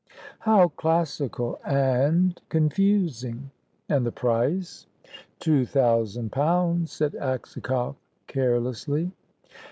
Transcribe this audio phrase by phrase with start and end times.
[0.39, 3.51] "How classical and confusing!
[3.87, 4.87] And the price?"
[5.39, 9.11] "Two thousand pounds," said Aksakoff, carelessly.